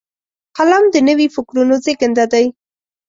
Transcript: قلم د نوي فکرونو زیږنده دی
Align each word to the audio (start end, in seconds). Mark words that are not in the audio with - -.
قلم 0.57 0.83
د 0.93 0.95
نوي 1.09 1.27
فکرونو 1.35 1.73
زیږنده 1.83 2.25
دی 2.33 2.45